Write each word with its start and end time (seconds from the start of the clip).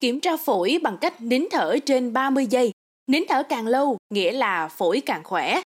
Kiểm 0.00 0.20
tra 0.20 0.36
phổi 0.36 0.78
bằng 0.82 0.96
cách 1.00 1.20
nín 1.20 1.46
thở 1.50 1.76
trên 1.86 2.12
30 2.12 2.46
giây. 2.46 2.72
Nín 3.06 3.22
thở 3.28 3.42
càng 3.42 3.66
lâu 3.66 3.96
nghĩa 4.10 4.32
là 4.32 4.68
phổi 4.68 5.02
càng 5.06 5.24
khỏe. 5.24 5.60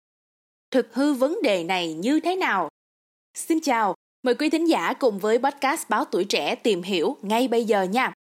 Thực 0.71 0.93
hư 0.93 1.13
vấn 1.13 1.39
đề 1.43 1.63
này 1.63 1.93
như 1.93 2.19
thế 2.19 2.35
nào? 2.35 2.69
Xin 3.37 3.59
chào, 3.59 3.95
mời 4.23 4.35
quý 4.35 4.49
thính 4.49 4.69
giả 4.69 4.93
cùng 4.93 5.19
với 5.19 5.39
podcast 5.39 5.89
Báo 5.89 6.05
Tuổi 6.05 6.25
Trẻ 6.25 6.55
tìm 6.55 6.81
hiểu 6.81 7.17
ngay 7.21 7.47
bây 7.47 7.65
giờ 7.65 7.83
nha. 7.83 8.13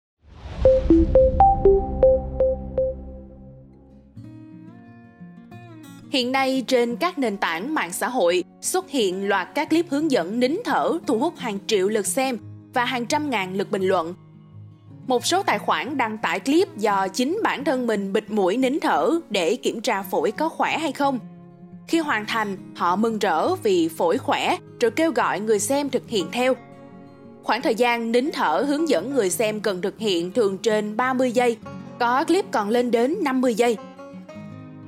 Hiện 6.11 6.33
nay 6.33 6.65
trên 6.67 6.97
các 6.97 7.19
nền 7.19 7.37
tảng 7.37 7.75
mạng 7.75 7.93
xã 7.93 8.09
hội 8.09 8.45
xuất 8.61 8.91
hiện 8.91 9.29
loạt 9.29 9.49
các 9.55 9.71
clip 9.71 9.87
hướng 9.91 10.11
dẫn 10.11 10.41
nín 10.41 10.57
thở 10.65 10.99
thu 11.07 11.19
hút 11.19 11.37
hàng 11.37 11.59
triệu 11.67 11.89
lượt 11.89 12.07
xem 12.07 12.39
và 12.75 12.85
hàng 12.85 13.07
trăm 13.07 13.31
ngàn 13.31 13.57
lượt 13.57 13.71
bình 13.71 13.83
luận. 13.83 14.15
Một 15.07 15.27
số 15.27 15.43
tài 15.43 15.59
khoản 15.59 15.97
đăng 15.97 16.19
tải 16.19 16.41
clip 16.41 16.77
do 16.77 17.09
chính 17.09 17.41
bản 17.45 17.65
thân 17.65 17.87
mình 17.87 18.13
bịt 18.13 18.25
mũi 18.31 18.57
nín 18.57 18.81
thở 18.81 19.11
để 19.31 19.57
kiểm 19.57 19.81
tra 19.81 20.03
phổi 20.03 20.31
có 20.31 20.49
khỏe 20.49 20.79
hay 20.79 20.93
không. 20.93 21.19
Khi 21.89 21.99
hoàn 21.99 22.27
thành, 22.27 22.57
họ 22.77 22.97
mừng 22.97 23.19
rỡ 23.19 23.55
vì 23.55 23.89
phổi 23.89 24.19
khỏe 24.19 24.57
rồi 24.81 24.91
kêu 24.91 25.13
gọi 25.13 25.41
người 25.41 25.59
xem 25.59 25.91
thực 25.91 26.09
hiện 26.09 26.27
theo. 26.33 26.55
Khoảng 27.43 27.63
thời 27.63 27.75
gian 27.75 28.13
nín 28.13 28.31
thở 28.33 28.65
hướng 28.69 28.89
dẫn 28.89 29.15
người 29.15 29.31
xem 29.31 29.61
cần 29.61 29.83
thực 29.83 29.99
hiện 29.99 30.33
thường 30.33 30.59
trên 30.59 30.97
30 30.97 31.33
giây, 31.33 31.57
có 32.01 32.25
clip 32.25 32.45
còn 32.51 32.69
lên 32.69 32.91
đến 32.91 33.17
50 33.23 33.55
giây. 33.55 33.77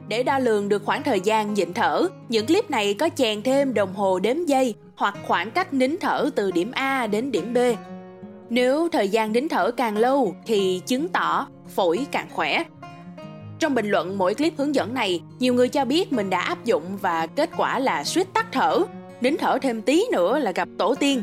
Để 0.09 0.23
đo 0.23 0.38
lường 0.38 0.69
được 0.69 0.85
khoảng 0.85 1.02
thời 1.02 1.21
gian 1.21 1.55
nhịn 1.55 1.73
thở, 1.73 2.09
những 2.29 2.46
clip 2.46 2.71
này 2.71 2.95
có 2.95 3.09
chèn 3.16 3.43
thêm 3.43 3.74
đồng 3.74 3.95
hồ 3.95 4.19
đếm 4.19 4.37
giây 4.46 4.74
hoặc 4.96 5.15
khoảng 5.27 5.51
cách 5.51 5.73
nín 5.73 5.96
thở 6.01 6.30
từ 6.35 6.51
điểm 6.51 6.71
A 6.73 7.07
đến 7.07 7.32
điểm 7.32 7.55
B. 7.55 7.59
Nếu 8.51 8.88
thời 8.93 9.09
gian 9.09 9.33
nín 9.33 9.48
thở 9.48 9.70
càng 9.70 9.97
lâu 9.97 10.34
thì 10.47 10.83
chứng 10.87 11.09
tỏ 11.09 11.47
phổi 11.69 12.07
càng 12.12 12.29
khỏe. 12.33 12.65
Trong 13.59 13.74
bình 13.74 13.91
luận 13.91 14.19
mỗi 14.19 14.34
clip 14.34 14.52
hướng 14.57 14.74
dẫn 14.74 14.95
này, 14.95 15.23
nhiều 15.38 15.54
người 15.54 15.68
cho 15.68 15.85
biết 15.85 16.13
mình 16.13 16.30
đã 16.30 16.41
áp 16.41 16.65
dụng 16.65 16.99
và 17.01 17.26
kết 17.26 17.51
quả 17.57 17.79
là 17.79 18.04
suýt 18.04 18.35
tắt 18.35 18.46
thở, 18.52 18.79
nín 19.21 19.37
thở 19.37 19.59
thêm 19.63 19.82
tí 19.82 20.04
nữa 20.13 20.38
là 20.38 20.52
gặp 20.52 20.69
tổ 20.79 20.95
tiên. 20.95 21.23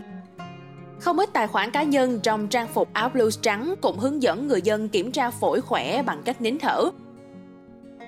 Không 0.99 1.19
ít 1.19 1.29
tài 1.33 1.47
khoản 1.47 1.71
cá 1.71 1.83
nhân 1.83 2.19
trong 2.23 2.47
trang 2.47 2.67
phục 2.67 2.93
áo 2.93 3.09
blues 3.09 3.39
trắng 3.41 3.75
cũng 3.81 3.99
hướng 3.99 4.23
dẫn 4.23 4.47
người 4.47 4.61
dân 4.61 4.89
kiểm 4.89 5.11
tra 5.11 5.29
phổi 5.31 5.61
khỏe 5.61 6.03
bằng 6.03 6.21
cách 6.25 6.41
nín 6.41 6.59
thở, 6.59 6.91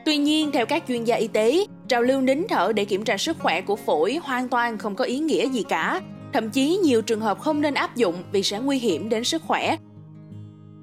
Tuy 0.08 0.18
nhiên, 0.18 0.52
theo 0.52 0.66
các 0.66 0.84
chuyên 0.88 1.04
gia 1.04 1.16
y 1.16 1.28
tế, 1.28 1.66
trào 1.88 2.02
lưu 2.02 2.22
nín 2.22 2.46
thở 2.50 2.72
để 2.76 2.86
kiểm 2.86 3.04
tra 3.04 3.18
sức 3.18 3.38
khỏe 3.40 3.62
của 3.62 3.76
phổi 3.76 4.20
hoàn 4.24 4.50
toàn 4.50 4.78
không 4.78 4.96
có 4.96 5.06
ý 5.06 5.20
nghĩa 5.20 5.50
gì 5.50 5.64
cả. 5.70 6.02
Thậm 6.34 6.50
chí 6.50 6.80
nhiều 6.84 7.02
trường 7.02 7.22
hợp 7.22 7.40
không 7.40 7.62
nên 7.62 7.74
áp 7.74 7.96
dụng 7.96 8.24
vì 8.32 8.44
sẽ 8.44 8.60
nguy 8.60 8.80
hiểm 8.80 9.10
đến 9.10 9.24
sức 9.24 9.42
khỏe. 9.42 9.78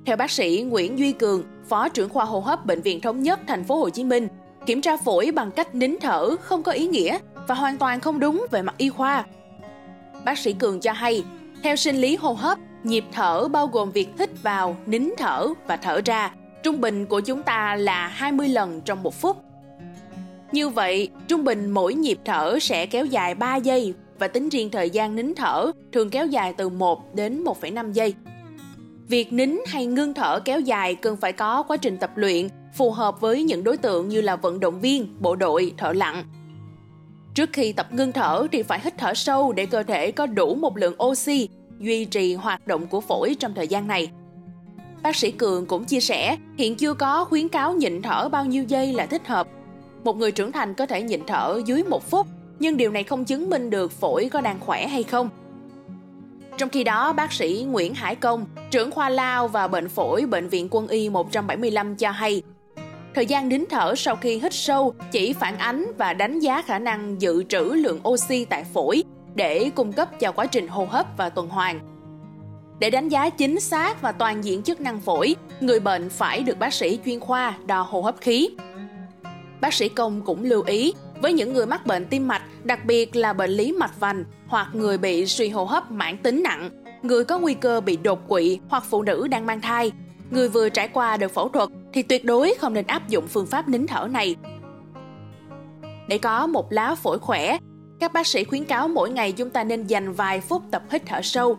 Theo 0.07 0.17
bác 0.17 0.31
sĩ 0.31 0.65
Nguyễn 0.69 0.99
Duy 0.99 1.13
Cường, 1.13 1.45
Phó 1.69 1.89
trưởng 1.89 2.09
khoa 2.09 2.25
hô 2.25 2.41
hấp 2.41 2.67
Bệnh 2.67 2.81
viện 2.81 3.01
Thống 3.01 3.23
nhất 3.23 3.41
Thành 3.47 3.65
phố 3.65 3.77
Hồ 3.77 3.91
Chí 3.91 4.05
Minh, 4.05 4.29
kiểm 4.67 4.81
tra 4.81 4.97
phổi 4.97 5.31
bằng 5.31 5.51
cách 5.51 5.75
nín 5.75 5.97
thở 6.01 6.37
không 6.37 6.63
có 6.63 6.73
ý 6.73 6.87
nghĩa 6.87 7.19
và 7.49 7.55
hoàn 7.55 7.79
toàn 7.79 8.01
không 8.01 8.21
đúng 8.21 8.47
về 8.51 8.63
mặt 8.63 8.75
y 8.79 8.89
khoa. 8.89 9.25
Bác 10.25 10.39
sĩ 10.39 10.53
Cường 10.53 10.81
cho 10.81 10.93
hay, 10.93 11.25
theo 11.63 11.77
sinh 11.77 11.97
lý 11.97 12.17
hô 12.17 12.33
hấp, 12.33 12.59
nhịp 12.85 13.05
thở 13.13 13.49
bao 13.49 13.67
gồm 13.67 13.91
việc 13.91 14.09
hít 14.19 14.43
vào, 14.43 14.77
nín 14.87 15.11
thở 15.19 15.49
và 15.67 15.77
thở 15.77 16.01
ra 16.05 16.35
Trung 16.65 16.81
bình 16.81 17.07
của 17.07 17.21
chúng 17.21 17.43
ta 17.43 17.77
là 17.77 18.09
20 18.09 18.49
lần 18.49 18.81
trong 18.81 19.03
một 19.03 19.15
phút. 19.15 19.37
Như 20.53 20.69
vậy, 20.69 21.09
trung 21.29 21.45
bình 21.45 21.71
mỗi 21.71 21.95
nhịp 21.95 22.19
thở 22.25 22.59
sẽ 22.61 22.87
kéo 22.87 23.05
dài 23.05 23.35
3 23.35 23.57
giây 23.57 23.95
và 24.19 24.29
tính 24.29 24.49
riêng 24.49 24.71
thời 24.71 24.91
gian 24.91 25.17
nín 25.17 25.35
thở 25.35 25.73
thường 25.93 26.11
kéo 26.11 26.27
dài 26.27 26.55
từ 26.57 26.69
1 26.69 27.15
đến 27.15 27.45
1,5 27.45 27.93
giây. 27.93 28.15
Việc 29.09 29.33
nín 29.33 29.59
hay 29.67 29.87
ngưng 29.87 30.15
thở 30.15 30.41
kéo 30.45 30.61
dài 30.61 30.95
cần 30.95 31.17
phải 31.17 31.33
có 31.33 31.63
quá 31.63 31.77
trình 31.77 31.97
tập 31.97 32.11
luyện 32.17 32.49
phù 32.75 32.91
hợp 32.91 33.21
với 33.21 33.43
những 33.43 33.65
đối 33.65 33.77
tượng 33.77 34.09
như 34.09 34.21
là 34.21 34.37
vận 34.37 34.61
động 34.61 34.81
viên, 34.81 35.17
bộ 35.21 35.37
đội, 35.37 35.73
thợ 35.77 35.93
lặn. 35.93 36.25
Trước 37.35 37.51
khi 37.53 37.73
tập 37.73 37.87
ngưng 37.93 38.13
thở 38.13 38.47
thì 38.53 38.63
phải 38.63 38.81
hít 38.85 38.99
thở 38.99 39.15
sâu 39.15 39.53
để 39.53 39.67
cơ 39.67 39.83
thể 39.83 40.13
có 40.13 40.27
đủ 40.27 40.55
một 40.55 40.77
lượng 40.77 41.03
oxy 41.03 41.49
duy 41.79 42.05
trì 42.05 42.35
hoạt 42.35 42.67
động 42.67 42.87
của 42.87 43.01
phổi 43.01 43.37
trong 43.39 43.55
thời 43.55 43.69
gian 43.69 43.89
này. 43.89 44.11
Bác 45.03 45.17
sĩ 45.17 45.31
Cường 45.31 45.67
cũng 45.67 45.85
chia 45.85 46.01
sẻ, 46.01 46.37
hiện 46.59 46.77
chưa 46.77 46.95
có 46.95 47.25
khuyến 47.25 47.49
cáo 47.49 47.73
nhịn 47.73 48.03
thở 48.03 48.29
bao 48.29 48.45
nhiêu 48.45 48.65
giây 48.65 48.93
là 48.93 49.07
thích 49.07 49.27
hợp. 49.27 49.49
Một 50.05 50.17
người 50.17 50.33
trưởng 50.33 50.53
thành 50.53 50.75
có 50.75 50.87
thể 50.87 51.03
nhịn 51.03 51.21
thở 51.27 51.61
dưới 51.67 51.85
một 51.85 52.11
phút, 52.11 52.27
nhưng 52.59 52.77
điều 52.77 52.91
này 52.91 53.05
không 53.05 53.25
chứng 53.25 53.51
minh 53.51 53.71
được 53.71 53.93
phổi 53.93 54.29
có 54.33 54.41
đang 54.41 54.61
khỏe 54.61 54.89
hay 54.89 55.03
không. 55.03 55.29
Trong 56.57 56.69
khi 56.69 56.85
đó, 56.85 57.13
bác 57.13 57.33
sĩ 57.33 57.67
Nguyễn 57.69 57.95
Hải 57.95 58.15
Công, 58.15 58.47
trưởng 58.71 58.91
khoa 58.91 59.09
lao 59.09 59.49
và 59.49 59.69
bệnh 59.69 59.89
phổi 59.89 60.27
Bệnh 60.27 60.49
viện 60.49 60.69
Quân 60.71 60.89
y 60.89 61.09
175 61.09 61.97
cho 61.97 62.11
hay, 62.11 62.43
thời 63.15 63.27
gian 63.27 63.49
nín 63.49 63.65
thở 63.71 63.95
sau 63.97 64.17
khi 64.17 64.39
hít 64.39 64.55
sâu 64.55 64.95
chỉ 65.13 65.33
phản 65.33 65.59
ánh 65.59 65.93
và 65.99 66.13
đánh 66.13 66.41
giá 66.41 66.63
khả 66.63 66.79
năng 66.79 67.21
dự 67.21 67.45
trữ 67.45 67.61
lượng 67.61 68.01
oxy 68.09 68.45
tại 68.45 68.65
phổi 68.65 69.05
để 69.35 69.71
cung 69.75 69.93
cấp 69.93 70.21
cho 70.21 70.33
quá 70.33 70.47
trình 70.47 70.69
hô 70.69 70.85
hấp 70.85 71.07
và 71.17 71.29
tuần 71.29 71.49
hoàn. 71.49 71.81
Để 72.79 72.91
đánh 72.91 73.09
giá 73.09 73.31
chính 73.31 73.61
xác 73.61 74.03
và 74.03 74.13
toàn 74.13 74.45
diện 74.45 74.63
chức 74.63 74.81
năng 74.81 75.01
phổi, 75.01 75.37
người 75.61 75.81
bệnh 75.81 76.11
phải 76.11 76.43
được 76.43 76.59
bác 76.59 76.75
sĩ 76.75 76.99
chuyên 77.05 77.21
khoa 77.21 77.55
đo 77.67 77.83
hô 77.83 78.01
hấp 78.01 78.21
khí. 78.21 78.49
Bác 79.61 79.75
sĩ 79.75 79.89
Công 79.89 80.23
cũng 80.23 80.45
lưu 80.45 80.63
ý, 80.63 80.95
với 81.21 81.33
những 81.33 81.53
người 81.53 81.67
mắc 81.67 81.87
bệnh 81.87 82.07
tim 82.07 82.29
mạch, 82.29 82.43
đặc 82.65 82.85
biệt 82.85 83.17
là 83.17 83.33
bệnh 83.33 83.51
lý 83.51 83.73
mạch 83.73 84.01
vành 84.01 84.25
hoặc 84.47 84.69
người 84.73 84.99
bị 84.99 85.27
suy 85.27 85.49
hô 85.49 85.65
hấp 85.65 85.91
mãn 85.91 86.19
tính 86.19 86.43
nặng, 86.43 86.71
người 87.03 87.25
có 87.25 87.39
nguy 87.39 87.55
cơ 87.55 87.81
bị 87.81 87.97
đột 87.97 88.29
quỵ 88.29 88.59
hoặc 88.69 88.85
phụ 88.91 89.03
nữ 89.03 89.29
đang 89.29 89.47
mang 89.47 89.61
thai, 89.61 89.93
người 90.31 90.49
vừa 90.49 90.69
trải 90.69 90.89
qua 90.89 91.17
đợt 91.17 91.29
phẫu 91.29 91.49
thuật 91.49 91.69
thì 91.93 92.03
tuyệt 92.03 92.25
đối 92.25 92.55
không 92.59 92.75
nên 92.75 92.87
áp 92.87 93.09
dụng 93.09 93.27
phương 93.27 93.47
pháp 93.47 93.69
nín 93.69 93.87
thở 93.87 94.09
này. 94.11 94.37
Để 96.09 96.19
có 96.19 96.47
một 96.47 96.73
lá 96.73 96.95
phổi 96.95 97.19
khỏe, 97.19 97.59
các 98.01 98.13
bác 98.13 98.27
sĩ 98.27 98.45
khuyến 98.45 98.65
cáo 98.65 98.89
mỗi 98.89 99.11
ngày 99.11 99.33
chúng 99.33 99.51
ta 99.51 99.65
nên 99.65 99.87
dành 99.87 100.13
vài 100.13 100.41
phút 100.41 100.63
tập 100.71 100.83
hít 100.91 101.03
thở 101.07 101.21
sâu 101.23 101.59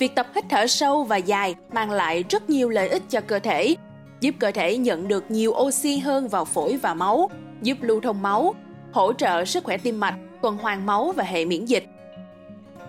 Việc 0.00 0.14
tập 0.14 0.26
hít 0.34 0.44
thở 0.48 0.66
sâu 0.66 1.04
và 1.04 1.16
dài 1.16 1.54
mang 1.72 1.90
lại 1.90 2.24
rất 2.28 2.50
nhiều 2.50 2.68
lợi 2.68 2.88
ích 2.88 3.02
cho 3.08 3.20
cơ 3.20 3.38
thể, 3.38 3.76
giúp 4.20 4.34
cơ 4.38 4.50
thể 4.50 4.78
nhận 4.78 5.08
được 5.08 5.30
nhiều 5.30 5.52
oxy 5.52 5.98
hơn 5.98 6.28
vào 6.28 6.44
phổi 6.44 6.76
và 6.76 6.94
máu, 6.94 7.30
giúp 7.62 7.78
lưu 7.80 8.00
thông 8.00 8.22
máu, 8.22 8.54
hỗ 8.92 9.12
trợ 9.12 9.44
sức 9.44 9.64
khỏe 9.64 9.76
tim 9.76 10.00
mạch, 10.00 10.14
tuần 10.42 10.56
hoàn 10.56 10.86
máu 10.86 11.12
và 11.16 11.24
hệ 11.24 11.44
miễn 11.44 11.64
dịch. 11.64 11.84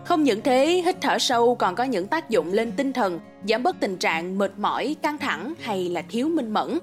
Không 0.05 0.23
những 0.23 0.41
thế, 0.41 0.81
hít 0.85 1.01
thở 1.01 1.19
sâu 1.19 1.55
còn 1.55 1.75
có 1.75 1.83
những 1.83 2.07
tác 2.07 2.29
dụng 2.29 2.53
lên 2.53 2.71
tinh 2.71 2.93
thần, 2.93 3.19
giảm 3.47 3.63
bớt 3.63 3.79
tình 3.79 3.97
trạng 3.97 4.37
mệt 4.37 4.51
mỏi, 4.57 4.95
căng 5.01 5.17
thẳng 5.17 5.53
hay 5.61 5.89
là 5.89 6.01
thiếu 6.01 6.29
minh 6.29 6.53
mẫn. 6.53 6.79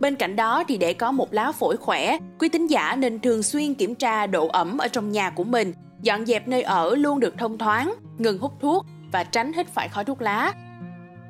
Bên 0.00 0.16
cạnh 0.16 0.36
đó 0.36 0.64
thì 0.68 0.76
để 0.76 0.92
có 0.92 1.12
một 1.12 1.34
lá 1.34 1.52
phổi 1.52 1.76
khỏe, 1.76 2.18
quý 2.38 2.48
tín 2.48 2.66
giả 2.66 2.96
nên 2.96 3.20
thường 3.20 3.42
xuyên 3.42 3.74
kiểm 3.74 3.94
tra 3.94 4.26
độ 4.26 4.48
ẩm 4.48 4.78
ở 4.78 4.88
trong 4.88 5.12
nhà 5.12 5.30
của 5.30 5.44
mình, 5.44 5.72
dọn 6.02 6.26
dẹp 6.26 6.48
nơi 6.48 6.62
ở 6.62 6.94
luôn 6.94 7.20
được 7.20 7.38
thông 7.38 7.58
thoáng, 7.58 7.94
ngừng 8.18 8.38
hút 8.38 8.52
thuốc, 8.60 8.86
và 9.12 9.24
tránh 9.24 9.52
hít 9.52 9.66
phải 9.66 9.88
khói 9.88 10.04
thuốc 10.04 10.22
lá. 10.22 10.52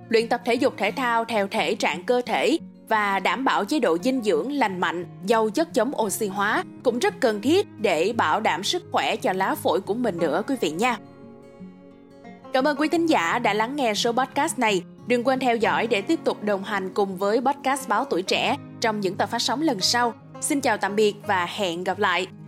Luyện 0.08 0.28
tập 0.28 0.40
thể 0.44 0.54
dục 0.54 0.74
thể 0.76 0.90
thao 0.90 1.24
theo 1.24 1.46
thể 1.46 1.74
trạng 1.74 2.04
cơ 2.04 2.22
thể 2.26 2.58
và 2.92 3.18
đảm 3.18 3.44
bảo 3.44 3.64
chế 3.64 3.80
độ 3.80 3.98
dinh 4.02 4.22
dưỡng 4.22 4.52
lành 4.52 4.80
mạnh, 4.80 5.06
giàu 5.26 5.50
chất 5.50 5.74
chống 5.74 5.92
oxy 6.02 6.26
hóa 6.26 6.64
cũng 6.82 6.98
rất 6.98 7.20
cần 7.20 7.42
thiết 7.42 7.66
để 7.78 8.12
bảo 8.16 8.40
đảm 8.40 8.64
sức 8.64 8.82
khỏe 8.92 9.16
cho 9.16 9.32
lá 9.32 9.54
phổi 9.54 9.80
của 9.80 9.94
mình 9.94 10.18
nữa 10.18 10.42
quý 10.48 10.56
vị 10.60 10.70
nha. 10.70 10.96
Cảm 12.52 12.64
ơn 12.64 12.76
quý 12.76 12.88
thính 12.88 13.06
giả 13.06 13.38
đã 13.38 13.54
lắng 13.54 13.76
nghe 13.76 13.94
số 13.94 14.12
podcast 14.12 14.58
này. 14.58 14.82
Đừng 15.06 15.24
quên 15.24 15.38
theo 15.38 15.56
dõi 15.56 15.86
để 15.86 16.02
tiếp 16.02 16.20
tục 16.24 16.42
đồng 16.42 16.64
hành 16.64 16.94
cùng 16.94 17.16
với 17.16 17.40
podcast 17.40 17.88
Báo 17.88 18.04
Tuổi 18.04 18.22
Trẻ 18.22 18.56
trong 18.80 19.00
những 19.00 19.16
tập 19.16 19.30
phát 19.30 19.42
sóng 19.42 19.62
lần 19.62 19.80
sau. 19.80 20.14
Xin 20.40 20.60
chào 20.60 20.76
tạm 20.76 20.96
biệt 20.96 21.14
và 21.26 21.46
hẹn 21.46 21.84
gặp 21.84 21.98
lại! 21.98 22.41